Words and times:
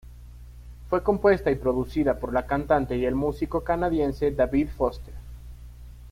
Fue 0.89 1.03
compuesta 1.03 1.51
y 1.51 1.55
producida 1.57 2.17
por 2.17 2.33
la 2.33 2.47
cantante 2.47 2.97
y 2.97 3.05
el 3.05 3.13
músico 3.13 3.63
canadiense 3.63 4.31
David 4.31 4.69
Foster. 4.75 5.13